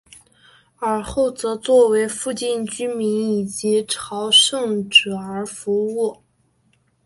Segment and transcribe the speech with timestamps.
[0.79, 6.17] 尔后则作为附近居民以及朝圣者而服务。